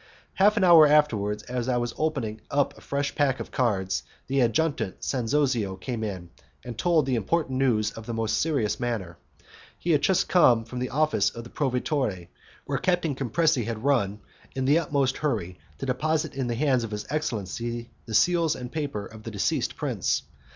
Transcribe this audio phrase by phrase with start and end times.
[0.33, 5.01] Half an hour afterwards, as I was opening a fresh pack of cards, the Adjutant
[5.03, 6.31] Sanzonio came in,
[6.65, 9.19] and told the important news in the most serious manner.
[9.77, 12.29] He had just come from the office of the proveditore,
[12.65, 14.21] where Captain Camporese had run
[14.55, 18.71] in the utmost hurry to deposit in the hands of his excellency the seal and
[18.71, 20.23] the papers of the deceased prince.